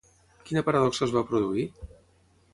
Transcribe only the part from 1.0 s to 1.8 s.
es va produir?